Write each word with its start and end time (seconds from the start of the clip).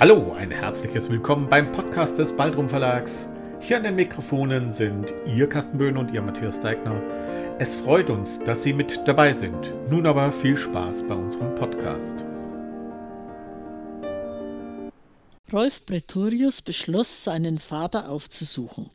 Hallo, 0.00 0.32
ein 0.38 0.52
herzliches 0.52 1.10
Willkommen 1.10 1.48
beim 1.48 1.72
Podcast 1.72 2.20
des 2.20 2.36
Baldrum 2.36 2.68
Verlags. 2.68 3.32
Hier 3.58 3.78
an 3.78 3.82
den 3.82 3.96
Mikrofonen 3.96 4.70
sind 4.70 5.12
Ihr 5.26 5.48
Carsten 5.48 5.76
Böhn 5.76 5.96
und 5.96 6.12
Ihr 6.12 6.22
Matthias 6.22 6.60
Deigner. 6.60 7.02
Es 7.58 7.74
freut 7.74 8.08
uns, 8.08 8.38
dass 8.44 8.62
Sie 8.62 8.72
mit 8.72 9.08
dabei 9.08 9.32
sind. 9.32 9.74
Nun 9.90 10.06
aber 10.06 10.30
viel 10.30 10.56
Spaß 10.56 11.08
bei 11.08 11.16
unserem 11.16 11.52
Podcast. 11.56 12.24
Rolf 15.52 15.84
Pretorius 15.84 16.62
beschloss, 16.62 17.24
seinen 17.24 17.58
Vater 17.58 18.08
aufzusuchen. 18.08 18.90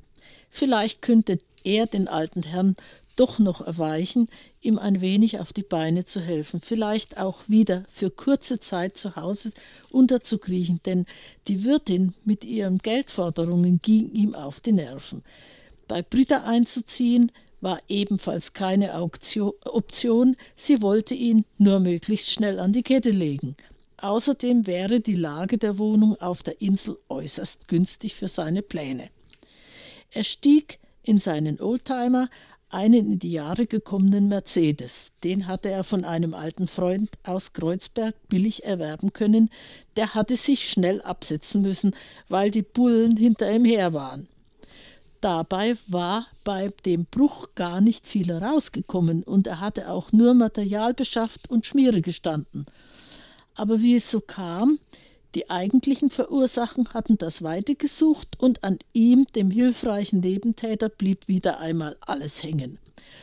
Vielleicht 0.51 1.01
könnte 1.01 1.39
er 1.65 1.85
den 1.85 2.07
alten 2.07 2.43
Herrn 2.43 2.77
doch 3.15 3.39
noch 3.39 3.61
erweichen, 3.61 4.27
ihm 4.61 4.77
ein 4.77 5.01
wenig 5.01 5.39
auf 5.39 5.53
die 5.53 5.63
Beine 5.63 6.05
zu 6.05 6.19
helfen, 6.19 6.61
vielleicht 6.61 7.17
auch 7.17 7.41
wieder 7.47 7.83
für 7.89 8.09
kurze 8.09 8.59
Zeit 8.59 8.97
zu 8.97 9.15
Hause 9.15 9.51
unterzukriechen, 9.91 10.79
denn 10.85 11.05
die 11.47 11.63
Wirtin 11.63 12.13
mit 12.25 12.45
ihren 12.45 12.79
Geldforderungen 12.79 13.81
ging 13.81 14.11
ihm 14.11 14.35
auf 14.35 14.59
die 14.59 14.71
Nerven. 14.71 15.23
Bei 15.87 16.01
Britta 16.01 16.43
einzuziehen 16.43 17.31
war 17.61 17.81
ebenfalls 17.87 18.53
keine 18.53 18.93
Option, 19.01 20.35
sie 20.55 20.81
wollte 20.81 21.13
ihn 21.13 21.45
nur 21.57 21.79
möglichst 21.79 22.31
schnell 22.31 22.59
an 22.59 22.73
die 22.73 22.83
Kette 22.83 23.11
legen. 23.11 23.55
Außerdem 23.97 24.67
wäre 24.67 24.99
die 24.99 25.15
Lage 25.15 25.57
der 25.57 25.77
Wohnung 25.77 26.19
auf 26.19 26.43
der 26.43 26.59
Insel 26.61 26.97
äußerst 27.07 27.69
günstig 27.69 28.15
für 28.15 28.27
seine 28.27 28.61
Pläne. 28.61 29.09
Er 30.11 30.23
stieg 30.23 30.79
in 31.03 31.19
seinen 31.19 31.61
Oldtimer, 31.61 32.29
einen 32.73 33.13
in 33.13 33.19
die 33.19 33.31
Jahre 33.31 33.65
gekommenen 33.67 34.27
Mercedes. 34.27 35.11
Den 35.23 35.47
hatte 35.47 35.69
er 35.69 35.83
von 35.83 36.05
einem 36.05 36.33
alten 36.33 36.67
Freund 36.67 37.09
aus 37.23 37.53
Kreuzberg 37.53 38.15
billig 38.29 38.65
erwerben 38.65 39.13
können. 39.13 39.49
Der 39.95 40.13
hatte 40.13 40.35
sich 40.35 40.69
schnell 40.69 41.01
absetzen 41.01 41.61
müssen, 41.61 41.95
weil 42.29 42.51
die 42.51 42.61
Bullen 42.61 43.17
hinter 43.17 43.53
ihm 43.53 43.65
her 43.65 43.93
waren. 43.93 44.27
Dabei 45.21 45.77
war 45.87 46.27
bei 46.43 46.73
dem 46.85 47.05
Bruch 47.05 47.55
gar 47.55 47.79
nicht 47.79 48.05
viel 48.07 48.27
herausgekommen 48.27 49.23
und 49.23 49.47
er 49.47 49.61
hatte 49.61 49.89
auch 49.89 50.11
nur 50.11 50.33
Material 50.33 50.93
beschafft 50.93 51.49
und 51.49 51.65
Schmiere 51.65 52.01
gestanden. 52.01 52.65
Aber 53.55 53.81
wie 53.81 53.95
es 53.95 54.11
so 54.11 54.19
kam, 54.19 54.79
die 55.35 55.49
eigentlichen 55.49 56.09
Verursachen 56.09 56.93
hatten 56.93 57.17
das 57.17 57.41
Weite 57.41 57.75
gesucht 57.75 58.39
und 58.39 58.63
an 58.63 58.79
ihm, 58.93 59.25
dem 59.35 59.49
hilfreichen 59.49 60.19
Nebentäter, 60.19 60.89
blieb 60.89 61.27
wieder 61.27 61.59
einmal 61.59 61.97
alles 62.01 62.43
hängen. 62.43 62.77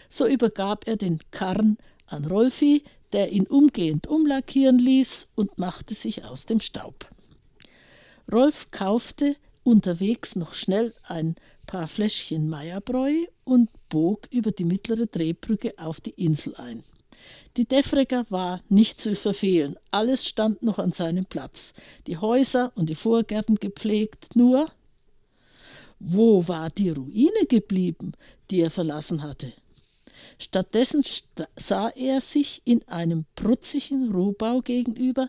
So 0.08 0.26
übergab 0.26 0.88
er 0.88 0.96
den 0.96 1.20
Karren 1.30 1.78
an 2.06 2.24
Rolfi, 2.24 2.82
der 3.12 3.30
ihn 3.32 3.46
umgehend 3.46 4.06
umlackieren 4.06 4.78
ließ 4.78 5.28
und 5.34 5.58
machte 5.58 5.94
sich 5.94 6.24
aus 6.24 6.46
dem 6.46 6.60
Staub. 6.60 7.08
Rolf 8.30 8.70
kaufte 8.70 9.36
unterwegs 9.62 10.36
noch 10.36 10.54
schnell 10.54 10.92
ein 11.04 11.36
paar 11.66 11.88
Fläschchen 11.88 12.48
Meierbräu 12.48 13.26
und 13.44 13.68
bog 13.88 14.26
über 14.30 14.50
die 14.52 14.64
mittlere 14.64 15.06
Drehbrücke 15.06 15.74
auf 15.78 16.00
die 16.00 16.10
Insel 16.10 16.54
ein. 16.56 16.84
Die 17.56 17.64
Defregger 17.64 18.26
war 18.30 18.62
nicht 18.68 19.00
zu 19.00 19.14
verfehlen. 19.14 19.76
Alles 19.90 20.26
stand 20.26 20.62
noch 20.62 20.78
an 20.78 20.92
seinem 20.92 21.26
Platz. 21.26 21.74
Die 22.06 22.16
Häuser 22.16 22.72
und 22.74 22.88
die 22.88 22.94
Vorgärten 22.94 23.56
gepflegt. 23.56 24.36
Nur, 24.36 24.70
wo 25.98 26.46
war 26.48 26.70
die 26.70 26.90
Ruine 26.90 27.46
geblieben, 27.48 28.12
die 28.50 28.60
er 28.60 28.70
verlassen 28.70 29.22
hatte? 29.22 29.52
Stattdessen 30.38 31.04
sah 31.56 31.88
er 31.90 32.20
sich 32.20 32.62
in 32.64 32.86
einem 32.88 33.26
prutzigen 33.34 34.10
Rohbau 34.10 34.60
gegenüber. 34.60 35.28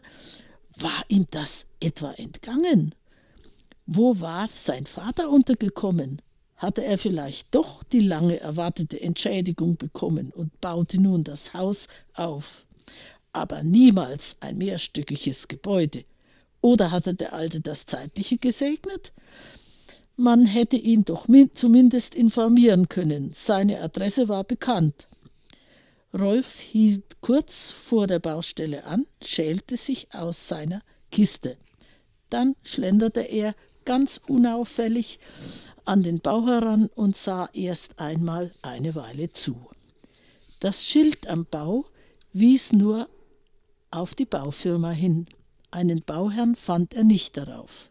War 0.77 1.03
ihm 1.09 1.27
das 1.31 1.65
etwa 1.79 2.13
entgangen? 2.13 2.95
Wo 3.85 4.19
war 4.19 4.47
sein 4.53 4.85
Vater 4.85 5.29
untergekommen? 5.29 6.21
Hatte 6.61 6.85
er 6.85 6.99
vielleicht 6.99 7.55
doch 7.55 7.81
die 7.81 8.01
lange 8.01 8.39
erwartete 8.39 9.01
Entschädigung 9.01 9.77
bekommen 9.77 10.31
und 10.31 10.61
baute 10.61 11.01
nun 11.01 11.23
das 11.23 11.55
Haus 11.55 11.87
auf. 12.13 12.65
Aber 13.33 13.63
niemals 13.63 14.37
ein 14.41 14.59
mehrstöckiges 14.59 15.47
Gebäude. 15.47 16.05
Oder 16.61 16.91
hatte 16.91 17.15
der 17.15 17.33
Alte 17.33 17.61
das 17.61 17.87
Zeitliche 17.87 18.37
gesegnet? 18.37 19.11
Man 20.15 20.45
hätte 20.45 20.75
ihn 20.75 21.03
doch 21.03 21.25
zumindest 21.55 22.13
informieren 22.13 22.89
können. 22.89 23.31
Seine 23.33 23.81
Adresse 23.81 24.29
war 24.29 24.43
bekannt. 24.43 25.07
Rolf 26.13 26.59
hielt 26.59 27.21
kurz 27.21 27.71
vor 27.71 28.05
der 28.05 28.19
Baustelle 28.19 28.83
an, 28.83 29.07
schälte 29.23 29.77
sich 29.77 30.13
aus 30.13 30.47
seiner 30.47 30.83
Kiste. 31.11 31.57
Dann 32.29 32.55
schlenderte 32.61 33.21
er 33.21 33.55
ganz 33.83 34.21
unauffällig 34.27 35.19
an 35.85 36.03
den 36.03 36.19
Bau 36.19 36.45
heran 36.45 36.89
und 36.95 37.15
sah 37.15 37.49
erst 37.53 37.99
einmal 37.99 38.51
eine 38.61 38.95
Weile 38.95 39.29
zu. 39.29 39.69
Das 40.59 40.85
Schild 40.85 41.27
am 41.27 41.45
Bau 41.45 41.85
wies 42.33 42.71
nur 42.71 43.09
auf 43.89 44.15
die 44.15 44.25
Baufirma 44.25 44.91
hin. 44.91 45.27
Einen 45.71 46.01
Bauherrn 46.03 46.55
fand 46.55 46.93
er 46.93 47.03
nicht 47.03 47.37
darauf. 47.37 47.89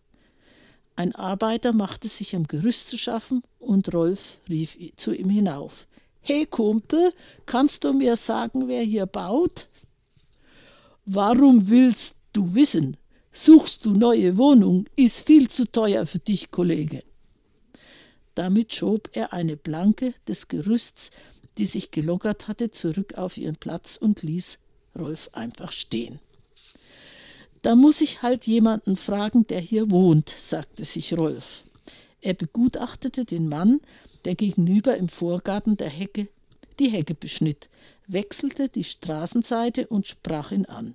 Ein 0.96 1.14
Arbeiter 1.14 1.72
machte 1.72 2.08
sich 2.08 2.36
am 2.36 2.46
Gerüst 2.46 2.88
zu 2.90 2.98
schaffen 2.98 3.42
und 3.58 3.92
Rolf 3.94 4.38
rief 4.48 4.76
zu 4.96 5.12
ihm 5.12 5.30
hinauf. 5.30 5.86
Hey 6.20 6.44
Kumpel, 6.44 7.14
kannst 7.46 7.84
du 7.84 7.92
mir 7.92 8.16
sagen, 8.16 8.68
wer 8.68 8.82
hier 8.82 9.06
baut? 9.06 9.68
Warum 11.06 11.68
willst 11.68 12.16
du 12.32 12.54
wissen? 12.54 12.98
Suchst 13.32 13.86
du 13.86 13.92
neue 13.92 14.36
Wohnung? 14.36 14.84
Ist 14.96 15.26
viel 15.26 15.48
zu 15.48 15.64
teuer 15.64 16.04
für 16.04 16.18
dich, 16.18 16.50
Kollege. 16.50 17.02
Damit 18.34 18.72
schob 18.72 19.10
er 19.12 19.32
eine 19.32 19.56
Planke 19.56 20.14
des 20.28 20.48
Gerüsts, 20.48 21.10
die 21.58 21.66
sich 21.66 21.90
gelockert 21.90 22.48
hatte, 22.48 22.70
zurück 22.70 23.14
auf 23.14 23.36
ihren 23.36 23.56
Platz 23.56 23.96
und 23.96 24.22
ließ 24.22 24.58
Rolf 24.98 25.30
einfach 25.32 25.72
stehen. 25.72 26.20
Da 27.62 27.74
muss 27.74 28.00
ich 28.00 28.22
halt 28.22 28.46
jemanden 28.46 28.96
fragen, 28.96 29.46
der 29.46 29.60
hier 29.60 29.90
wohnt, 29.90 30.30
sagte 30.30 30.84
sich 30.84 31.16
Rolf. 31.16 31.64
Er 32.22 32.34
begutachtete 32.34 33.24
den 33.24 33.48
Mann, 33.48 33.80
der 34.24 34.34
gegenüber 34.34 34.96
im 34.96 35.08
Vorgarten 35.08 35.76
der 35.76 35.90
Hecke 35.90 36.28
die 36.80 36.88
Hecke 36.88 37.14
beschnitt, 37.14 37.68
wechselte 38.06 38.68
die 38.68 38.84
Straßenseite 38.84 39.86
und 39.86 40.06
sprach 40.06 40.50
ihn 40.50 40.64
an. 40.64 40.94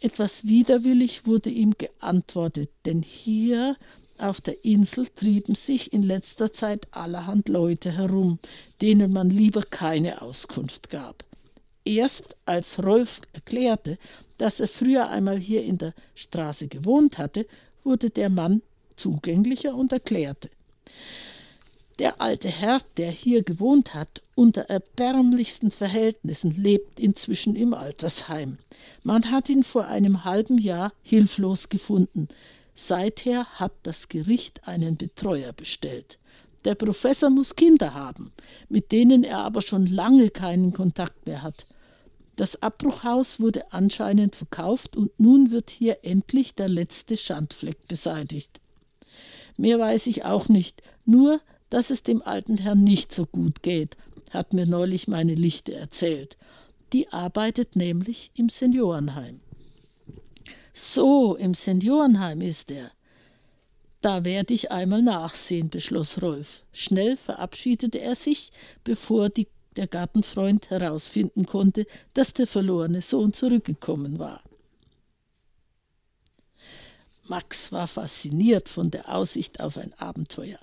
Etwas 0.00 0.44
widerwillig 0.44 1.26
wurde 1.26 1.48
ihm 1.48 1.74
geantwortet, 1.78 2.70
denn 2.84 3.02
hier 3.02 3.76
auf 4.22 4.40
der 4.40 4.64
Insel 4.64 5.06
trieben 5.08 5.54
sich 5.54 5.92
in 5.92 6.02
letzter 6.02 6.52
Zeit 6.52 6.86
allerhand 6.90 7.48
Leute 7.48 7.92
herum, 7.92 8.38
denen 8.80 9.12
man 9.12 9.30
lieber 9.30 9.62
keine 9.62 10.22
Auskunft 10.22 10.90
gab. 10.90 11.24
Erst 11.84 12.36
als 12.46 12.82
Rolf 12.82 13.20
erklärte, 13.32 13.98
dass 14.38 14.60
er 14.60 14.68
früher 14.68 15.08
einmal 15.08 15.38
hier 15.38 15.64
in 15.64 15.78
der 15.78 15.94
Straße 16.14 16.68
gewohnt 16.68 17.18
hatte, 17.18 17.46
wurde 17.84 18.10
der 18.10 18.30
Mann 18.30 18.62
zugänglicher 18.96 19.74
und 19.74 19.92
erklärte. 19.92 20.50
Der 21.98 22.20
alte 22.20 22.48
Herr, 22.48 22.80
der 22.96 23.10
hier 23.10 23.42
gewohnt 23.42 23.94
hat, 23.94 24.22
unter 24.34 24.62
erbärmlichsten 24.62 25.70
Verhältnissen, 25.70 26.56
lebt 26.56 26.98
inzwischen 26.98 27.54
im 27.54 27.74
Altersheim. 27.74 28.58
Man 29.02 29.30
hat 29.30 29.48
ihn 29.48 29.62
vor 29.62 29.86
einem 29.86 30.24
halben 30.24 30.58
Jahr 30.58 30.92
hilflos 31.02 31.68
gefunden. 31.68 32.28
Seither 32.74 33.44
hat 33.44 33.72
das 33.82 34.08
Gericht 34.08 34.66
einen 34.66 34.96
Betreuer 34.96 35.52
bestellt. 35.52 36.18
Der 36.64 36.74
Professor 36.74 37.28
muss 37.28 37.56
Kinder 37.56 37.92
haben, 37.92 38.32
mit 38.68 38.92
denen 38.92 39.24
er 39.24 39.38
aber 39.38 39.62
schon 39.62 39.86
lange 39.86 40.30
keinen 40.30 40.72
Kontakt 40.72 41.26
mehr 41.26 41.42
hat. 41.42 41.66
Das 42.36 42.62
Abbruchhaus 42.62 43.40
wurde 43.40 43.72
anscheinend 43.72 44.36
verkauft 44.36 44.96
und 44.96 45.10
nun 45.18 45.50
wird 45.50 45.70
hier 45.70 45.98
endlich 46.02 46.54
der 46.54 46.68
letzte 46.68 47.16
Schandfleck 47.16 47.86
beseitigt. 47.88 48.60
Mehr 49.58 49.78
weiß 49.78 50.06
ich 50.06 50.24
auch 50.24 50.48
nicht, 50.48 50.82
nur 51.04 51.40
dass 51.68 51.90
es 51.90 52.02
dem 52.02 52.22
alten 52.22 52.58
Herrn 52.58 52.84
nicht 52.84 53.12
so 53.12 53.26
gut 53.26 53.62
geht, 53.62 53.96
hat 54.30 54.54
mir 54.54 54.66
neulich 54.66 55.08
meine 55.08 55.34
Lichte 55.34 55.74
erzählt. 55.74 56.36
Die 56.92 57.08
arbeitet 57.08 57.76
nämlich 57.76 58.30
im 58.34 58.48
Seniorenheim. 58.48 59.40
So, 60.72 61.36
im 61.36 61.54
Seniorenheim 61.54 62.40
ist 62.40 62.70
er. 62.70 62.92
Da 64.00 64.24
werde 64.24 64.54
ich 64.54 64.72
einmal 64.72 65.02
nachsehen, 65.02 65.70
beschloss 65.70 66.22
Rolf. 66.22 66.64
Schnell 66.72 67.16
verabschiedete 67.16 68.00
er 68.00 68.16
sich, 68.16 68.50
bevor 68.82 69.28
die, 69.28 69.48
der 69.76 69.86
Gartenfreund 69.86 70.70
herausfinden 70.70 71.46
konnte, 71.46 71.86
dass 72.14 72.34
der 72.34 72.46
verlorene 72.46 73.00
Sohn 73.00 73.32
zurückgekommen 73.32 74.18
war. 74.18 74.42
Max 77.28 77.70
war 77.70 77.86
fasziniert 77.86 78.68
von 78.68 78.90
der 78.90 79.14
Aussicht 79.14 79.60
auf 79.60 79.78
ein 79.78 79.94
Abenteuer. 79.94 80.58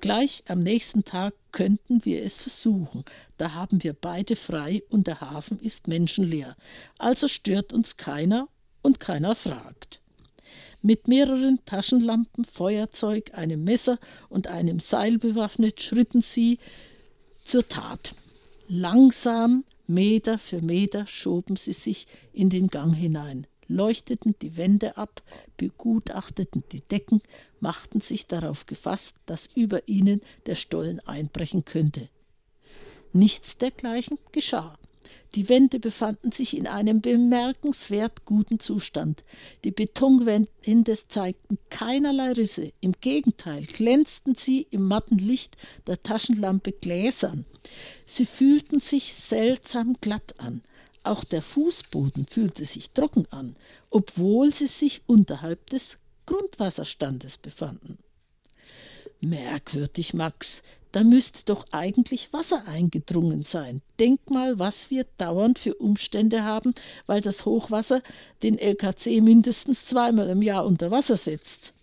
Gleich 0.00 0.44
am 0.48 0.60
nächsten 0.60 1.04
Tag 1.04 1.34
könnten 1.52 2.04
wir 2.04 2.22
es 2.22 2.38
versuchen. 2.38 3.04
Da 3.36 3.52
haben 3.52 3.82
wir 3.82 3.92
beide 3.92 4.34
frei 4.34 4.82
und 4.88 5.06
der 5.06 5.20
Hafen 5.20 5.60
ist 5.60 5.88
menschenleer. 5.88 6.56
Also 6.96 7.28
stört 7.28 7.72
uns 7.72 7.96
keiner 7.96 8.48
und 8.82 9.00
keiner 9.00 9.34
fragt. 9.34 10.00
Mit 10.82 11.08
mehreren 11.08 11.58
Taschenlampen, 11.64 12.44
Feuerzeug, 12.44 13.32
einem 13.34 13.64
Messer 13.64 13.98
und 14.28 14.46
einem 14.46 14.78
Seil 14.78 15.18
bewaffnet 15.18 15.82
schritten 15.82 16.20
sie 16.20 16.58
zur 17.44 17.66
Tat. 17.66 18.14
Langsam, 18.68 19.64
Meter 19.86 20.38
für 20.38 20.60
Meter, 20.60 21.06
schoben 21.06 21.56
sie 21.56 21.72
sich 21.72 22.06
in 22.32 22.50
den 22.50 22.68
Gang 22.68 22.94
hinein, 22.94 23.46
leuchteten 23.66 24.34
die 24.40 24.56
Wände 24.56 24.96
ab, 24.96 25.22
begutachteten 25.56 26.62
die 26.70 26.82
Decken, 26.82 27.22
machten 27.58 28.00
sich 28.00 28.26
darauf 28.26 28.66
gefasst, 28.66 29.16
dass 29.26 29.48
über 29.54 29.88
ihnen 29.88 30.20
der 30.46 30.54
Stollen 30.54 31.00
einbrechen 31.00 31.64
könnte. 31.64 32.08
Nichts 33.12 33.56
dergleichen 33.56 34.18
geschah. 34.32 34.78
Die 35.34 35.48
Wände 35.48 35.78
befanden 35.78 36.32
sich 36.32 36.56
in 36.56 36.66
einem 36.66 37.00
bemerkenswert 37.02 38.24
guten 38.24 38.60
Zustand. 38.60 39.24
Die 39.64 39.70
Betonwände 39.70 40.98
zeigten 41.08 41.58
keinerlei 41.68 42.32
Risse, 42.32 42.72
im 42.80 42.92
Gegenteil 43.00 43.64
glänzten 43.64 44.34
sie 44.34 44.66
im 44.70 44.84
matten 44.84 45.18
Licht 45.18 45.56
der 45.86 46.02
Taschenlampe 46.02 46.72
gläsern. 46.72 47.44
Sie 48.06 48.26
fühlten 48.26 48.80
sich 48.80 49.14
seltsam 49.14 49.96
glatt 50.00 50.34
an. 50.38 50.62
Auch 51.04 51.24
der 51.24 51.42
Fußboden 51.42 52.26
fühlte 52.26 52.64
sich 52.64 52.90
trocken 52.90 53.26
an, 53.30 53.56
obwohl 53.90 54.52
sie 54.54 54.66
sich 54.66 55.02
unterhalb 55.06 55.70
des 55.70 55.98
Grundwasserstandes 56.26 57.38
befanden. 57.38 57.98
Merkwürdig, 59.20 60.14
Max, 60.14 60.62
da 60.92 61.04
müsste 61.04 61.44
doch 61.44 61.66
eigentlich 61.70 62.32
Wasser 62.32 62.66
eingedrungen 62.66 63.42
sein. 63.42 63.82
Denk 63.98 64.30
mal, 64.30 64.58
was 64.58 64.90
wir 64.90 65.06
dauernd 65.18 65.58
für 65.58 65.74
Umstände 65.74 66.44
haben, 66.44 66.74
weil 67.06 67.20
das 67.20 67.44
Hochwasser 67.44 68.02
den 68.42 68.58
LKC 68.58 69.20
mindestens 69.20 69.84
zweimal 69.84 70.28
im 70.30 70.42
Jahr 70.42 70.64
unter 70.64 70.90
Wasser 70.90 71.16
setzt. 71.16 71.74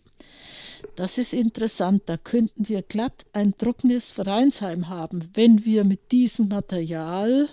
Das 0.95 1.17
ist 1.17 1.33
interessant, 1.33 2.03
da 2.05 2.17
könnten 2.17 2.67
wir 2.67 2.81
glatt 2.81 3.25
ein 3.33 3.57
trockenes 3.57 4.11
Vereinsheim 4.11 4.87
haben, 4.87 5.29
wenn 5.33 5.65
wir 5.65 5.83
mit 5.83 6.11
diesem 6.11 6.47
Material. 6.47 7.49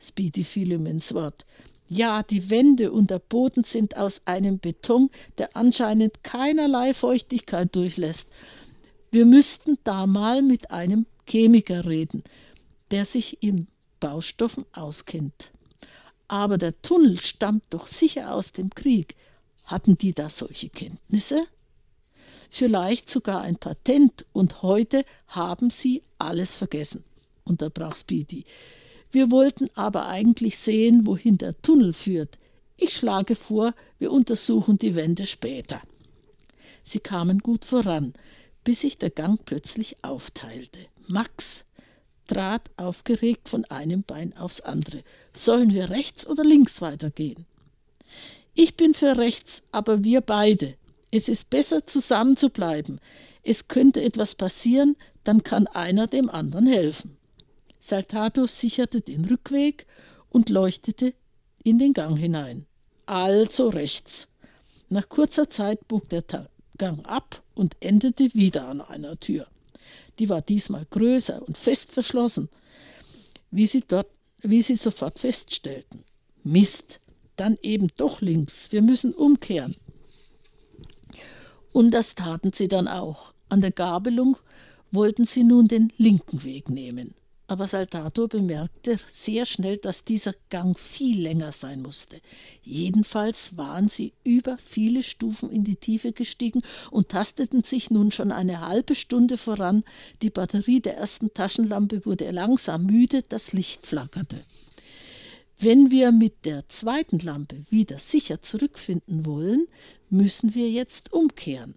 Speedy 0.00 0.44
fiel 0.44 0.72
ihm 0.72 0.86
ins 0.86 1.14
Wort. 1.14 1.44
Ja, 1.88 2.22
die 2.22 2.48
Wände 2.48 2.92
und 2.92 3.10
der 3.10 3.18
Boden 3.18 3.64
sind 3.64 3.96
aus 3.96 4.22
einem 4.24 4.58
Beton, 4.58 5.10
der 5.38 5.56
anscheinend 5.56 6.24
keinerlei 6.24 6.94
Feuchtigkeit 6.94 7.74
durchlässt. 7.74 8.28
Wir 9.12 9.26
müssten 9.26 9.76
da 9.84 10.06
mal 10.06 10.40
mit 10.40 10.70
einem 10.70 11.04
Chemiker 11.28 11.84
reden, 11.84 12.24
der 12.90 13.04
sich 13.04 13.42
in 13.42 13.66
Baustoffen 14.00 14.64
auskennt. 14.72 15.52
Aber 16.28 16.56
der 16.56 16.80
Tunnel 16.80 17.20
stammt 17.20 17.64
doch 17.68 17.88
sicher 17.88 18.34
aus 18.34 18.52
dem 18.52 18.70
Krieg. 18.70 19.14
Hatten 19.64 19.98
die 19.98 20.14
da 20.14 20.30
solche 20.30 20.70
Kenntnisse? 20.70 21.44
Vielleicht 22.48 23.10
sogar 23.10 23.42
ein 23.42 23.56
Patent, 23.56 24.24
und 24.32 24.62
heute 24.62 25.04
haben 25.26 25.68
sie 25.68 26.02
alles 26.16 26.54
vergessen, 26.54 27.04
unterbrach 27.44 27.96
Speedy. 27.98 28.46
Wir 29.10 29.30
wollten 29.30 29.68
aber 29.74 30.08
eigentlich 30.08 30.58
sehen, 30.58 31.06
wohin 31.06 31.36
der 31.36 31.60
Tunnel 31.60 31.92
führt. 31.92 32.38
Ich 32.78 32.96
schlage 32.96 33.36
vor, 33.36 33.74
wir 33.98 34.10
untersuchen 34.10 34.78
die 34.78 34.94
Wände 34.94 35.26
später. 35.26 35.82
Sie 36.82 37.00
kamen 37.00 37.40
gut 37.40 37.66
voran 37.66 38.14
bis 38.64 38.80
sich 38.80 38.98
der 38.98 39.10
Gang 39.10 39.40
plötzlich 39.44 39.96
aufteilte. 40.02 40.80
Max 41.06 41.64
trat 42.26 42.70
aufgeregt 42.76 43.48
von 43.48 43.64
einem 43.66 44.02
Bein 44.02 44.36
aufs 44.36 44.60
andere. 44.60 45.02
Sollen 45.32 45.72
wir 45.72 45.90
rechts 45.90 46.26
oder 46.26 46.44
links 46.44 46.80
weitergehen? 46.80 47.46
Ich 48.54 48.76
bin 48.76 48.94
für 48.94 49.16
rechts, 49.16 49.62
aber 49.72 50.04
wir 50.04 50.20
beide. 50.20 50.74
Es 51.10 51.28
ist 51.28 51.50
besser, 51.50 51.86
zusammen 51.86 52.36
zu 52.36 52.50
bleiben. 52.50 53.00
Es 53.42 53.68
könnte 53.68 54.02
etwas 54.02 54.34
passieren, 54.34 54.96
dann 55.24 55.42
kann 55.42 55.66
einer 55.66 56.06
dem 56.06 56.30
anderen 56.30 56.66
helfen. 56.66 57.16
Saltato 57.80 58.46
sicherte 58.46 59.00
den 59.00 59.24
Rückweg 59.24 59.86
und 60.30 60.48
leuchtete 60.48 61.14
in 61.64 61.78
den 61.78 61.92
Gang 61.92 62.16
hinein. 62.16 62.66
Also 63.06 63.68
rechts. 63.68 64.28
Nach 64.88 65.08
kurzer 65.08 65.50
Zeit 65.50 65.88
bog 65.88 66.08
der 66.08 66.26
Gang 66.82 67.06
ab 67.06 67.40
und 67.54 67.76
endete 67.78 68.34
wieder 68.34 68.66
an 68.66 68.80
einer 68.80 69.20
Tür. 69.20 69.46
Die 70.18 70.28
war 70.28 70.42
diesmal 70.42 70.84
größer 70.90 71.40
und 71.40 71.56
fest 71.56 71.92
verschlossen, 71.92 72.48
wie 73.52 73.66
sie, 73.66 73.84
dort, 73.86 74.08
wie 74.40 74.62
sie 74.62 74.74
sofort 74.74 75.20
feststellten. 75.20 76.02
Mist, 76.42 76.98
dann 77.36 77.56
eben 77.62 77.86
doch 77.96 78.20
links, 78.20 78.72
wir 78.72 78.82
müssen 78.82 79.14
umkehren. 79.14 79.76
Und 81.70 81.92
das 81.92 82.16
taten 82.16 82.52
sie 82.52 82.66
dann 82.66 82.88
auch. 82.88 83.32
An 83.48 83.60
der 83.60 83.70
Gabelung 83.70 84.36
wollten 84.90 85.24
sie 85.24 85.44
nun 85.44 85.68
den 85.68 85.92
linken 85.98 86.42
Weg 86.42 86.68
nehmen 86.68 87.14
aber 87.52 87.68
Saltato 87.68 88.28
bemerkte 88.28 88.98
sehr 89.06 89.44
schnell, 89.44 89.76
dass 89.76 90.06
dieser 90.06 90.34
Gang 90.48 90.78
viel 90.78 91.20
länger 91.20 91.52
sein 91.52 91.82
musste. 91.82 92.22
Jedenfalls 92.62 93.58
waren 93.58 93.90
sie 93.90 94.14
über 94.24 94.56
viele 94.64 95.02
Stufen 95.02 95.50
in 95.50 95.62
die 95.62 95.76
Tiefe 95.76 96.12
gestiegen 96.12 96.62
und 96.90 97.10
tasteten 97.10 97.62
sich 97.62 97.90
nun 97.90 98.10
schon 98.10 98.32
eine 98.32 98.66
halbe 98.66 98.94
Stunde 98.94 99.36
voran. 99.36 99.84
Die 100.22 100.30
Batterie 100.30 100.80
der 100.80 100.96
ersten 100.96 101.34
Taschenlampe 101.34 102.06
wurde 102.06 102.30
langsam 102.30 102.86
müde, 102.86 103.22
das 103.28 103.52
Licht 103.52 103.86
flackerte. 103.86 104.40
Wenn 105.58 105.90
wir 105.90 106.10
mit 106.10 106.46
der 106.46 106.66
zweiten 106.70 107.18
Lampe 107.18 107.66
wieder 107.68 107.98
sicher 107.98 108.40
zurückfinden 108.40 109.26
wollen, 109.26 109.68
müssen 110.08 110.54
wir 110.54 110.70
jetzt 110.70 111.12
umkehren. 111.12 111.74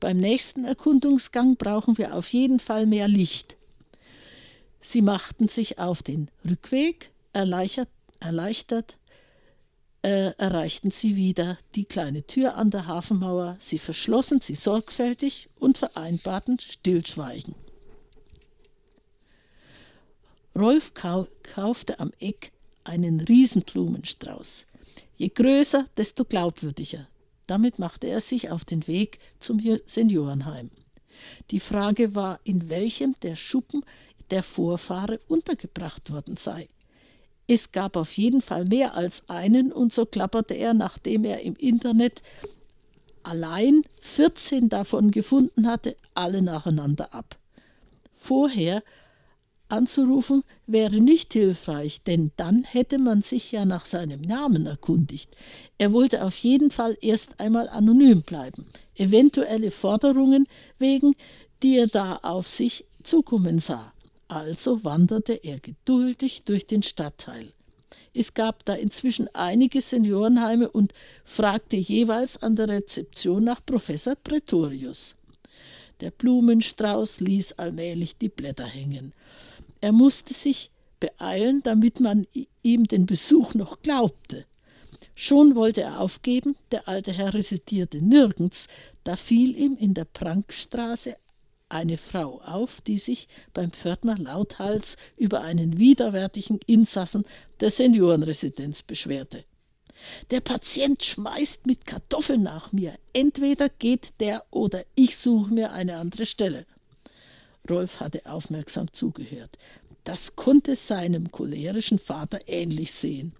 Beim 0.00 0.18
nächsten 0.18 0.66
Erkundungsgang 0.66 1.56
brauchen 1.56 1.96
wir 1.96 2.14
auf 2.14 2.30
jeden 2.34 2.60
Fall 2.60 2.84
mehr 2.86 3.08
Licht. 3.08 3.57
Sie 4.80 5.02
machten 5.02 5.48
sich 5.48 5.78
auf 5.78 6.02
den 6.02 6.30
Rückweg, 6.48 7.10
erleichtert, 7.32 7.88
erleichtert 8.20 8.98
äh, 10.02 10.32
erreichten 10.38 10.90
sie 10.90 11.16
wieder 11.16 11.58
die 11.74 11.84
kleine 11.84 12.22
Tür 12.26 12.54
an 12.54 12.70
der 12.70 12.86
Hafenmauer. 12.86 13.56
Sie 13.58 13.78
verschlossen 13.78 14.40
sie 14.40 14.54
sorgfältig 14.54 15.48
und 15.58 15.78
vereinbarten 15.78 16.58
Stillschweigen. 16.58 17.54
Rolf 20.56 20.94
kau 20.94 21.26
kaufte 21.42 22.00
am 22.00 22.12
Eck 22.20 22.52
einen 22.84 23.20
Riesenblumenstrauß. 23.20 24.66
Je 25.16 25.28
größer, 25.28 25.86
desto 25.96 26.24
glaubwürdiger. 26.24 27.06
Damit 27.46 27.78
machte 27.78 28.06
er 28.06 28.20
sich 28.20 28.50
auf 28.50 28.64
den 28.64 28.86
Weg 28.86 29.18
zum 29.40 29.60
Seniorenheim. 29.86 30.70
Die 31.50 31.60
Frage 31.60 32.14
war, 32.14 32.40
in 32.44 32.68
welchem 32.68 33.14
der 33.22 33.36
Schuppen 33.36 33.84
der 34.30 34.42
Vorfahre 34.42 35.20
untergebracht 35.28 36.10
worden 36.10 36.36
sei. 36.36 36.68
Es 37.46 37.72
gab 37.72 37.96
auf 37.96 38.12
jeden 38.12 38.42
Fall 38.42 38.66
mehr 38.66 38.94
als 38.94 39.28
einen, 39.28 39.72
und 39.72 39.92
so 39.92 40.04
klapperte 40.04 40.54
er, 40.54 40.74
nachdem 40.74 41.24
er 41.24 41.40
im 41.40 41.56
Internet 41.56 42.22
allein 43.22 43.82
14 44.02 44.68
davon 44.68 45.10
gefunden 45.10 45.66
hatte, 45.66 45.96
alle 46.14 46.42
nacheinander 46.42 47.14
ab. 47.14 47.38
Vorher 48.14 48.82
anzurufen 49.68 50.44
wäre 50.66 51.00
nicht 51.00 51.32
hilfreich, 51.32 52.02
denn 52.02 52.32
dann 52.36 52.64
hätte 52.64 52.98
man 52.98 53.22
sich 53.22 53.52
ja 53.52 53.64
nach 53.64 53.86
seinem 53.86 54.20
Namen 54.22 54.66
erkundigt. 54.66 55.36
Er 55.78 55.92
wollte 55.92 56.24
auf 56.24 56.36
jeden 56.38 56.70
Fall 56.70 56.96
erst 57.00 57.40
einmal 57.40 57.68
anonym 57.68 58.22
bleiben, 58.22 58.66
eventuelle 58.94 59.70
Forderungen 59.70 60.46
wegen, 60.78 61.14
die 61.62 61.78
er 61.78 61.86
da 61.86 62.16
auf 62.16 62.48
sich 62.48 62.84
zukommen 63.02 63.58
sah. 63.58 63.92
Also 64.28 64.84
wanderte 64.84 65.32
er 65.32 65.58
geduldig 65.58 66.42
durch 66.44 66.66
den 66.66 66.82
Stadtteil. 66.82 67.52
Es 68.12 68.34
gab 68.34 68.64
da 68.64 68.74
inzwischen 68.74 69.28
einige 69.34 69.80
Seniorenheime 69.80 70.68
und 70.68 70.92
fragte 71.24 71.76
jeweils 71.76 72.36
an 72.42 72.56
der 72.56 72.68
Rezeption 72.68 73.44
nach 73.44 73.64
Professor 73.64 74.14
Pretorius. 74.16 75.16
Der 76.00 76.10
Blumenstrauß 76.10 77.20
ließ 77.20 77.54
allmählich 77.54 78.16
die 78.16 78.28
Blätter 78.28 78.66
hängen. 78.66 79.12
Er 79.80 79.92
musste 79.92 80.34
sich 80.34 80.70
beeilen, 81.00 81.62
damit 81.62 82.00
man 82.00 82.26
ihm 82.62 82.84
den 82.84 83.06
Besuch 83.06 83.54
noch 83.54 83.82
glaubte. 83.82 84.44
Schon 85.14 85.54
wollte 85.54 85.82
er 85.82 86.00
aufgeben, 86.00 86.54
der 86.70 86.86
alte 86.86 87.12
Herr 87.12 87.34
residierte 87.34 87.98
nirgends, 87.98 88.68
da 89.04 89.16
fiel 89.16 89.56
ihm 89.56 89.76
in 89.76 89.94
der 89.94 90.04
Prankstraße 90.04 91.16
eine 91.68 91.96
Frau 91.96 92.40
auf, 92.40 92.80
die 92.80 92.98
sich 92.98 93.28
beim 93.54 93.70
Pförtner 93.70 94.16
lauthals 94.16 94.96
über 95.16 95.42
einen 95.42 95.78
widerwärtigen 95.78 96.60
Insassen 96.66 97.24
der 97.60 97.70
Seniorenresidenz 97.70 98.82
beschwerte. 98.82 99.44
Der 100.30 100.40
Patient 100.40 101.02
schmeißt 101.02 101.66
mit 101.66 101.84
Kartoffeln 101.86 102.42
nach 102.42 102.72
mir. 102.72 102.94
Entweder 103.12 103.68
geht 103.68 104.20
der 104.20 104.44
oder 104.50 104.84
ich 104.94 105.16
suche 105.16 105.52
mir 105.52 105.72
eine 105.72 105.96
andere 105.96 106.26
Stelle. 106.26 106.66
Rolf 107.68 108.00
hatte 108.00 108.24
aufmerksam 108.24 108.92
zugehört. 108.92 109.58
Das 110.04 110.36
konnte 110.36 110.76
seinem 110.76 111.30
cholerischen 111.30 111.98
Vater 111.98 112.40
ähnlich 112.46 112.92
sehen. 112.92 113.34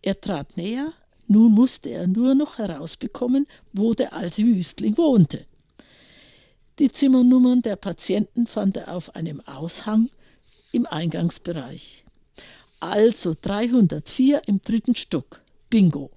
Er 0.00 0.20
trat 0.20 0.56
näher, 0.56 0.92
Nun 1.30 1.52
musste 1.52 1.90
er 1.90 2.06
nur 2.06 2.34
noch 2.34 2.56
herausbekommen, 2.56 3.46
wo 3.74 3.92
der 3.92 4.14
alte 4.14 4.42
Wüstling 4.42 4.96
wohnte. 4.96 5.44
Die 6.78 6.92
Zimmernummern 6.92 7.62
der 7.62 7.74
Patienten 7.74 8.46
fand 8.46 8.76
er 8.76 8.94
auf 8.94 9.16
einem 9.16 9.40
Aushang 9.40 10.10
im 10.70 10.86
Eingangsbereich. 10.86 12.04
Also 12.78 13.34
304 13.40 14.42
im 14.46 14.62
dritten 14.62 14.94
Stock. 14.94 15.40
Bingo. 15.70 16.12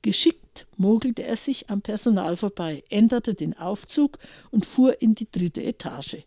Geschickt 0.00 0.66
mogelte 0.76 1.24
er 1.24 1.36
sich 1.36 1.68
am 1.68 1.82
Personal 1.82 2.38
vorbei, 2.38 2.84
änderte 2.88 3.34
den 3.34 3.56
Aufzug 3.56 4.18
und 4.50 4.64
fuhr 4.64 5.02
in 5.02 5.14
die 5.14 5.30
dritte 5.30 5.62
Etage. 5.62 6.24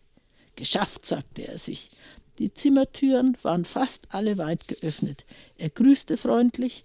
Geschafft, 0.55 1.07
sagte 1.07 1.47
er 1.47 1.57
sich. 1.57 1.89
Die 2.37 2.53
Zimmertüren 2.53 3.35
waren 3.41 3.65
fast 3.65 4.07
alle 4.09 4.37
weit 4.37 4.67
geöffnet. 4.67 5.25
Er 5.57 5.69
grüßte 5.69 6.17
freundlich 6.17 6.83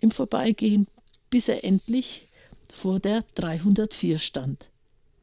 im 0.00 0.10
Vorbeigehen, 0.10 0.86
bis 1.30 1.48
er 1.48 1.64
endlich 1.64 2.28
vor 2.70 3.00
der 3.00 3.24
304 3.36 4.18
stand. 4.18 4.71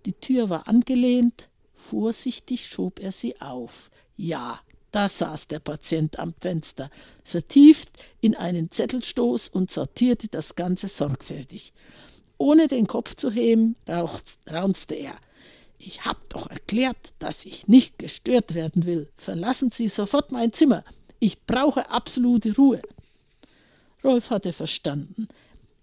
Die 0.06 0.14
Tür 0.14 0.50
war 0.50 0.68
angelehnt, 0.68 1.50
vorsichtig 1.74 2.68
schob 2.68 3.00
er 3.00 3.12
sie 3.12 3.40
auf. 3.42 3.90
Ja, 4.16 4.60
da 4.92 5.08
saß 5.08 5.48
der 5.48 5.60
Patient 5.60 6.18
am 6.18 6.34
Fenster, 6.40 6.90
vertieft 7.24 7.90
in 8.22 8.36
einen 8.36 8.72
Zettelstoß 8.72 9.50
und 9.50 9.72
sortierte 9.72 10.28
das 10.28 10.56
Ganze 10.56 10.88
sorgfältig. 10.88 11.74
Ohne 12.38 12.68
den 12.68 12.88
Kopf 12.88 13.16
zu 13.16 13.30
heben, 13.32 13.76
raunzte 13.88 14.96
er. 14.96 15.16
Ich 15.78 16.06
hab 16.06 16.30
doch 16.30 16.50
erklärt, 16.50 17.14
dass 17.20 17.46
ich 17.46 17.68
nicht 17.68 18.00
gestört 18.00 18.54
werden 18.54 18.86
will. 18.86 19.10
Verlassen 19.18 19.72
Sie 19.72 19.88
sofort 19.88 20.32
mein 20.32 20.54
Zimmer. 20.54 20.84
Ich 21.20 21.46
brauche 21.46 21.90
absolute 21.90 22.56
Ruhe. 22.56 22.82
Rolf 24.04 24.30
hatte 24.30 24.54
verstanden. 24.54 25.28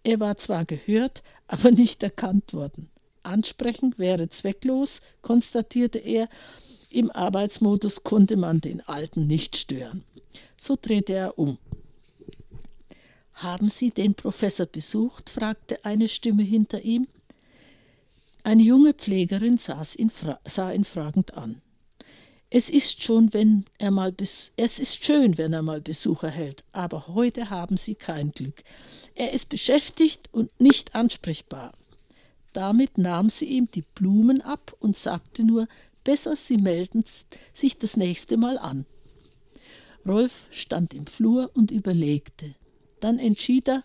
Er 0.02 0.20
war 0.20 0.37
zwar 0.37 0.64
gehört, 0.64 1.23
aber 1.46 1.70
nicht 1.70 2.02
erkannt 2.02 2.52
worden. 2.54 2.90
Ansprechen 3.26 3.95
wäre 3.97 4.28
zwecklos, 4.28 5.00
konstatierte 5.23 5.99
er, 5.99 6.28
im 6.90 7.11
Arbeitsmodus 7.11 8.04
konnte 8.04 8.37
man 8.37 8.61
den 8.61 8.80
Alten 8.80 9.26
nicht 9.26 9.56
stören. 9.56 10.04
So 10.56 10.78
drehte 10.80 11.12
er 11.12 11.38
um. 11.38 11.59
Haben 13.35 13.68
Sie 13.68 13.90
den 13.90 14.14
Professor 14.14 14.64
besucht? 14.64 15.28
fragte 15.28 15.85
eine 15.85 16.09
Stimme 16.09 16.42
hinter 16.42 16.83
ihm. 16.83 17.06
Eine 18.45 18.62
junge 18.62 18.95
Pflegerin 18.95 19.59
ihn 19.59 19.97
sah 20.45 20.73
ihn 20.73 20.85
fragend 20.85 21.35
an. 21.35 21.61
Es 22.49 22.71
ist 22.71 23.02
schon, 23.02 23.35
wenn 23.35 23.66
er 23.76 23.90
mal 23.90 24.14
es 24.56 24.78
ist 24.78 25.04
schön, 25.04 25.37
wenn 25.37 25.52
er 25.52 25.62
mal 25.62 25.80
Besuch 25.80 26.23
erhält, 26.23 26.62
aber 26.73 27.09
heute 27.09 27.50
haben 27.50 27.76
Sie 27.76 27.97
kein 27.97 28.30
Glück. 28.30 28.62
Er 29.16 29.33
ist 29.33 29.49
beschäftigt 29.49 30.28
und 30.33 30.61
nicht 30.61 30.95
ansprechbar. 30.95 31.73
Damit 32.56 32.96
nahm 32.96 33.28
sie 33.28 33.44
ihm 33.44 33.68
die 33.70 33.82
Blumen 33.82 34.40
ab 34.40 34.75
und 34.80 34.96
sagte 34.96 35.44
nur, 35.44 35.68
Besser, 36.04 36.36
Sie 36.36 36.56
melden 36.56 37.04
sich 37.52 37.76
das 37.76 37.98
nächste 37.98 38.38
Mal 38.38 38.56
an. 38.56 38.86
Rolf 40.06 40.46
stand 40.50 40.94
im 40.94 41.06
Flur 41.06 41.50
und 41.52 41.70
überlegte. 41.70 42.54
Dann 43.00 43.18
entschied 43.18 43.68
er, 43.68 43.82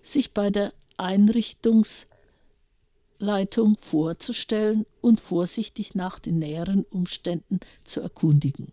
sich 0.00 0.32
bei 0.32 0.48
der 0.48 0.72
Einrichtungsleitung 0.96 3.76
vorzustellen 3.78 4.86
und 5.02 5.20
vorsichtig 5.20 5.94
nach 5.94 6.18
den 6.18 6.38
näheren 6.38 6.84
Umständen 6.84 7.60
zu 7.84 8.00
erkundigen. 8.00 8.70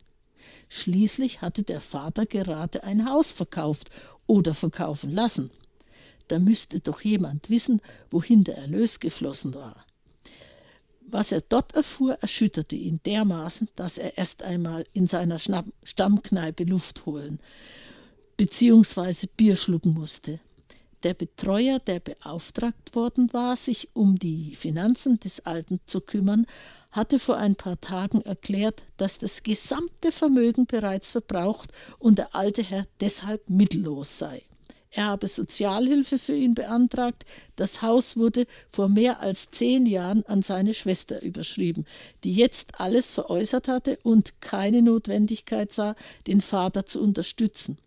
Schließlich 0.69 1.41
hatte 1.41 1.63
der 1.63 1.81
Vater 1.81 2.25
gerade 2.25 2.85
ein 2.85 3.05
Haus 3.05 3.33
verkauft 3.33 3.89
oder 4.27 4.53
verkaufen 4.53 5.11
lassen. 5.11 5.51
Da 6.27 6.39
müsste 6.39 6.79
doch 6.79 7.01
jemand 7.01 7.49
wissen, 7.49 7.81
wohin 8.09 8.43
der 8.43 8.57
Erlös 8.57 8.99
geflossen 8.99 9.53
war. 9.53 9.85
Was 11.01 11.31
er 11.31 11.41
dort 11.41 11.75
erfuhr, 11.75 12.13
erschütterte 12.21 12.75
ihn 12.75 13.01
dermaßen, 13.05 13.67
dass 13.75 13.97
er 13.97 14.17
erst 14.17 14.43
einmal 14.43 14.85
in 14.93 15.07
seiner 15.07 15.39
Stammkneipe 15.83 16.63
Luft 16.63 17.05
holen 17.05 17.39
bzw. 18.37 19.27
Bier 19.37 19.55
schlucken 19.55 19.93
musste. 19.93 20.39
Der 21.03 21.13
Betreuer, 21.13 21.79
der 21.79 21.99
beauftragt 21.99 22.95
worden 22.95 23.33
war, 23.33 23.55
sich 23.55 23.89
um 23.93 24.17
die 24.17 24.55
Finanzen 24.55 25.19
des 25.19 25.45
Alten 25.45 25.79
zu 25.85 25.99
kümmern, 25.99 26.45
hatte 26.91 27.19
vor 27.19 27.37
ein 27.37 27.55
paar 27.55 27.79
Tagen 27.81 28.21
erklärt, 28.21 28.83
dass 28.97 29.17
das 29.17 29.43
gesamte 29.43 30.11
Vermögen 30.11 30.65
bereits 30.65 31.11
verbraucht 31.11 31.71
und 31.99 32.17
der 32.17 32.35
alte 32.35 32.63
Herr 32.63 32.87
deshalb 32.99 33.49
mittellos 33.49 34.17
sei. 34.17 34.43
Er 34.93 35.05
habe 35.05 35.29
Sozialhilfe 35.29 36.19
für 36.19 36.35
ihn 36.35 36.53
beantragt. 36.53 37.25
Das 37.55 37.81
Haus 37.81 38.17
wurde 38.17 38.45
vor 38.69 38.89
mehr 38.89 39.21
als 39.21 39.49
zehn 39.49 39.85
Jahren 39.85 40.25
an 40.25 40.41
seine 40.41 40.73
Schwester 40.73 41.21
überschrieben, 41.21 41.85
die 42.25 42.33
jetzt 42.33 42.79
alles 42.79 43.09
veräußert 43.09 43.69
hatte 43.69 43.99
und 44.03 44.41
keine 44.41 44.81
Notwendigkeit 44.81 45.71
sah, 45.71 45.95
den 46.27 46.41
Vater 46.41 46.85
zu 46.85 46.99
unterstützen. 47.01 47.77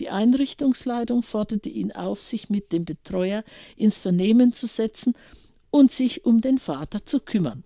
Die 0.00 0.10
Einrichtungsleitung 0.10 1.22
forderte 1.22 1.68
ihn 1.68 1.92
auf, 1.92 2.24
sich 2.24 2.50
mit 2.50 2.72
dem 2.72 2.84
Betreuer 2.84 3.44
ins 3.76 3.98
Vernehmen 3.98 4.52
zu 4.52 4.66
setzen 4.66 5.14
und 5.70 5.92
sich 5.92 6.24
um 6.24 6.40
den 6.40 6.58
Vater 6.58 7.06
zu 7.06 7.20
kümmern. 7.20 7.62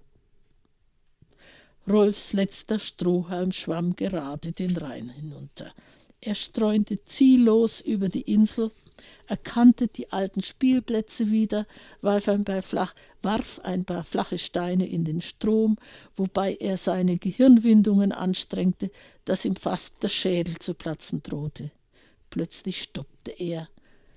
Rolfs 1.89 2.35
letzter 2.35 2.79
Strohhalm 2.79 3.53
schwamm 3.53 3.97
gerade 3.97 4.53
den 4.53 4.77
Rhein 4.77 5.09
hinunter. 5.09 5.73
Er 6.21 6.35
streunte 6.35 7.05
ziellos 7.05 7.81
über 7.81 8.09
die 8.09 8.21
Insel 8.21 8.71
erkannte 9.33 9.89
die 9.89 10.13
alten 10.13 10.43
Spielplätze 10.43 11.31
wieder, 11.31 11.67
warf 12.03 12.29
ein 12.29 12.45
paar, 12.45 12.61
flach, 12.61 12.95
warf 13.23 13.61
ein 13.61 13.87
paar 13.87 14.05
flache 14.05 14.37
Steine 14.37 14.87
in 14.87 15.07
den 15.07 15.23
Strom, 15.23 15.79
wobei 16.15 16.55
er 16.57 16.77
seine 16.77 17.17
Gehirnwindungen 17.17 18.13
anstrengte, 18.13 18.91
dass 19.25 19.47
ihm 19.47 19.57
fast 19.57 20.03
der 20.03 20.09
Schädel 20.09 20.59
zu 20.59 20.75
platzen 20.75 21.23
drohte. 21.23 21.71
Plötzlich 22.29 22.83
stoppte 22.83 23.31
er 23.31 23.71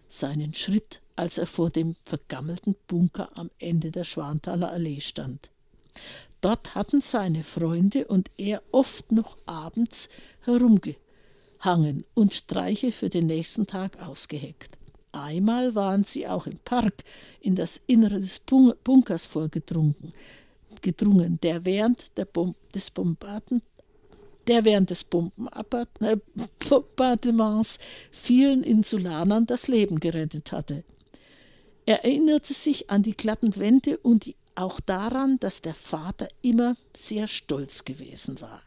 seinen 0.10 0.54
Schritt, 0.54 1.00
als 1.16 1.38
er 1.38 1.48
vor 1.48 1.70
dem 1.70 1.96
vergammelten 2.04 2.76
Bunker 2.86 3.30
am 3.38 3.50
Ende 3.58 3.92
der 3.92 4.04
Schwanthaler 4.04 4.70
Allee 4.70 5.00
stand. 5.00 5.50
Dort 6.42 6.76
hatten 6.76 7.00
seine 7.00 7.46
Freunde 7.46 8.06
und 8.06 8.30
er 8.36 8.62
oft 8.74 9.14
noch 9.14 9.38
abends 9.46 10.10
herumgehangen 10.42 12.04
und 12.14 12.34
Streiche 12.34 12.92
für 12.92 13.08
den 13.08 13.28
nächsten 13.28 13.66
Tag 13.66 14.02
ausgeheckt. 14.02 14.76
Einmal 15.16 15.76
waren 15.76 16.04
sie 16.04 16.28
auch 16.28 16.46
im 16.48 16.60
Park 16.60 17.04
in 17.42 17.56
das 17.56 17.82
Innere 17.88 18.20
des 18.20 18.40
Bunkers 18.40 19.26
vorgedrungen, 19.26 20.14
gedrungen, 20.82 21.40
der 21.42 21.66
während 21.66 22.18
der 22.18 22.26
Bom 22.26 22.56
des 22.74 22.92
Bombarden 22.92 23.62
der 24.48 24.64
während 24.66 24.90
des 24.90 25.06
äh, 26.02 26.18
Bombardements 26.70 27.80
vielen 28.12 28.64
Insulanern 28.64 29.46
das 29.46 29.68
Leben 29.68 30.00
gerettet 30.00 30.52
hatte. 30.52 30.84
Er 31.86 32.04
erinnerte 32.04 32.54
sich 32.54 32.90
an 32.90 33.04
die 33.04 33.16
glatten 33.16 33.56
Wände 33.56 33.98
und 33.98 34.34
auch 34.56 34.80
daran, 34.80 35.40
dass 35.40 35.62
der 35.62 35.76
Vater 35.76 36.28
immer 36.42 36.78
sehr 36.96 37.28
stolz 37.28 37.86
gewesen 37.86 38.42
war. 38.42 38.62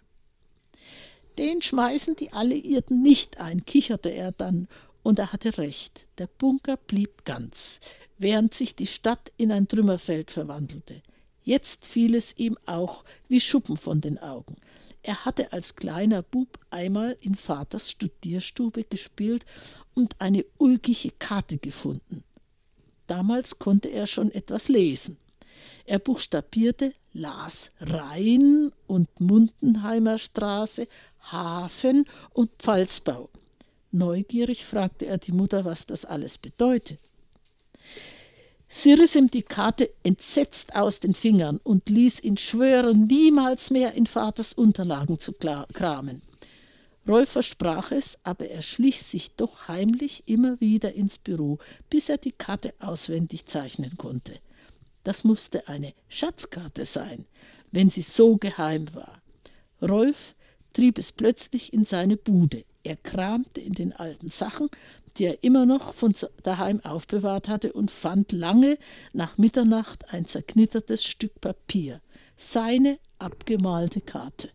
Den 1.39 1.63
schmeißen 1.63 2.17
die 2.17 2.33
Alliierten 2.33 3.01
nicht 3.01 3.41
ein, 3.41 3.65
kicherte 3.65 4.11
er 4.11 4.33
dann 4.33 4.69
und 5.03 5.19
er 5.19 5.33
hatte 5.33 5.59
recht, 5.59 6.07
der 6.19 6.27
Bunker 6.27 6.77
blieb 6.77 7.25
ganz, 7.25 7.81
während 8.19 8.55
sich 8.55 8.75
die 8.75 8.87
Stadt 8.87 9.33
in 9.37 9.53
ein 9.53 9.69
Trümmerfeld 9.69 10.31
verwandelte. 10.31 11.03
Jetzt 11.43 11.87
fiel 11.87 12.15
es 12.15 12.37
ihm 12.37 12.59
auch 12.67 13.05
wie 13.29 13.41
Schuppen 13.41 13.77
von 13.77 14.01
den 14.01 14.19
Augen. 14.19 14.57
Er 15.03 15.25
hatte 15.25 15.53
als 15.53 15.77
kleiner 15.77 16.23
Bub 16.23 16.59
einmal 16.71 17.17
in 17.21 17.35
Vaters 17.35 17.91
Studierstube 17.91 18.85
gespielt 18.85 19.47
und 19.95 20.21
eine 20.21 20.45
ulkige 20.59 21.11
Karte 21.19 21.59
gefunden. 21.59 22.25
Damals 23.07 23.59
konnte 23.59 23.89
er 23.89 24.07
schon 24.07 24.31
etwas 24.31 24.69
lesen. 24.69 25.17
Er 25.87 25.99
buchstabierte, 25.99 26.93
las 27.15 27.71
Rhein 27.81 28.71
und 28.87 29.09
Mundenheimer 29.19 30.19
Straße, 30.19 30.87
Hafen 31.21 32.05
und 32.35 32.51
Pfalzbau. 32.59 33.31
Neugierig 33.91 34.65
fragte 34.65 35.07
er 35.07 35.19
die 35.19 35.33
Mutter, 35.33 35.65
was 35.65 35.87
das 35.87 36.05
alles 36.05 36.39
bedeutet. 36.39 36.99
Sie 38.69 38.93
riss 38.93 39.17
ihm 39.17 39.29
die 39.31 39.43
Karte 39.43 39.91
entsetzt 40.03 40.77
aus 40.77 41.01
den 41.01 41.15
Fingern 41.15 41.59
und 41.63 41.89
ließ 41.89 42.21
ihn 42.21 42.37
schwören, 42.37 43.07
niemals 43.07 43.71
mehr 43.71 43.95
in 43.95 44.07
Vaters 44.07 44.53
Unterlagen 44.53 45.19
zu 45.19 45.33
kramen. 45.33 46.21
Rolf 47.09 47.31
versprach 47.31 47.91
es, 47.91 48.19
aber 48.23 48.51
er 48.51 48.61
schlich 48.61 49.03
sich 49.03 49.35
doch 49.35 49.69
heimlich 49.69 50.25
immer 50.27 50.61
wieder 50.61 50.93
ins 50.93 51.17
Büro, 51.17 51.59
bis 51.89 52.11
er 52.11 52.19
die 52.19 52.33
Karte 52.33 52.75
auswendig 52.81 53.47
zeichnen 53.47 53.97
konnte. 53.97 54.39
Das 55.05 55.25
musste 55.25 55.67
eine 55.69 55.95
Schatzkarte 56.11 56.85
sein, 56.85 57.25
wenn 57.73 57.89
sie 57.89 58.03
so 58.03 58.37
geheim 58.37 58.95
war. 58.95 59.23
Rolf 59.81 60.35
trieb 60.79 60.99
es 60.99 61.11
plötzlich 61.11 61.73
in 61.73 61.85
seine 61.85 62.17
Bude. 62.17 62.65
Er 62.85 62.95
kramte 62.95 63.61
in 63.61 63.73
den 63.73 63.93
alten 63.93 64.29
Sachen, 64.29 64.69
die 65.17 65.25
er 65.25 65.43
immer 65.43 65.67
noch 65.67 65.93
von 65.93 66.15
daheim 66.45 66.79
aufbewahrt 66.85 67.49
hatte 67.49 67.73
und 67.73 67.91
fand 67.91 68.31
lange 68.31 68.79
nach 69.13 69.39
Mitternacht 69.39 70.15
ein 70.15 70.27
zerknittertes 70.27 71.03
Stück 71.03 71.41
Papier, 71.41 72.01
seine 72.37 73.01
abgemalte 73.19 74.01
Karte. 74.01 74.51